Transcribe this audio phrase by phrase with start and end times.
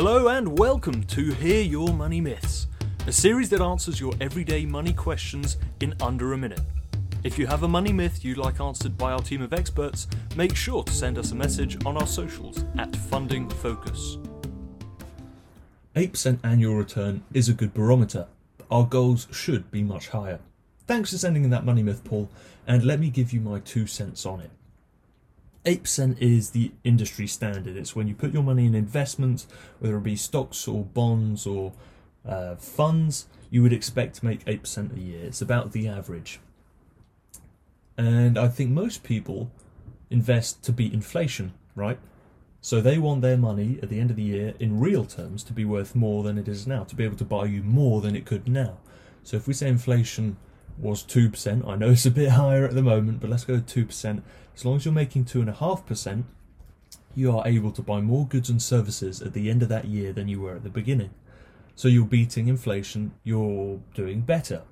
[0.00, 2.68] Hello and welcome to Hear Your Money Myths,
[3.08, 6.60] a series that answers your everyday money questions in under a minute.
[7.24, 10.06] If you have a money myth you'd like answered by our team of experts,
[10.36, 14.18] make sure to send us a message on our socials at Funding Focus.
[15.96, 18.28] 8% annual return is a good barometer.
[18.56, 20.38] But our goals should be much higher.
[20.86, 22.30] Thanks for sending in that money myth, Paul,
[22.68, 24.52] and let me give you my two cents on it.
[25.68, 27.76] 8% is the industry standard.
[27.76, 29.46] It's when you put your money in investments,
[29.80, 31.74] whether it be stocks or bonds or
[32.26, 35.26] uh, funds, you would expect to make 8% a year.
[35.26, 36.40] It's about the average.
[37.98, 39.50] And I think most people
[40.08, 41.98] invest to beat inflation, right?
[42.62, 45.52] So they want their money at the end of the year in real terms to
[45.52, 48.16] be worth more than it is now, to be able to buy you more than
[48.16, 48.78] it could now.
[49.22, 50.38] So if we say inflation
[50.80, 54.22] was 2%, I know it's a bit higher at the moment, but let's go 2%.
[54.54, 56.24] As long as you're making 2.5%,
[57.14, 60.12] you are able to buy more goods and services at the end of that year
[60.12, 61.10] than you were at the beginning.
[61.74, 64.62] So you're beating inflation, you're doing better.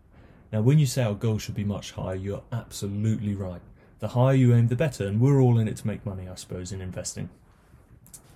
[0.53, 3.61] Now, when you say our goal should be much higher, you're absolutely right.
[3.98, 6.34] The higher you aim, the better, and we're all in it to make money, I
[6.34, 7.31] suppose, in investing.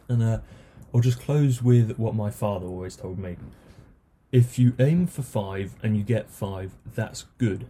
[0.08, 0.38] And uh,
[0.94, 3.36] I'll just close with what my father always told me.
[4.32, 7.66] If you aim for five and you get five, that's good.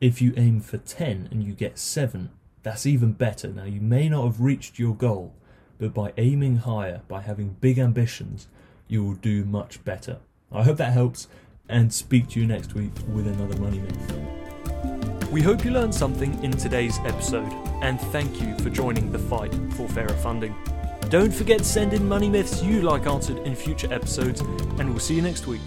[0.00, 2.30] If you aim for ten and you get seven,
[2.62, 3.48] that's even better.
[3.48, 5.34] Now, you may not have reached your goal,
[5.78, 8.48] but by aiming higher, by having big ambitions,
[8.88, 10.20] you will do much better.
[10.50, 11.28] I hope that helps,
[11.68, 15.30] and speak to you next week with another Money Myth.
[15.30, 19.54] We hope you learned something in today's episode, and thank you for joining the fight
[19.76, 20.54] for fairer funding.
[21.10, 24.98] Don't forget to send in money myths you like answered in future episodes, and we'll
[24.98, 25.60] see you next week.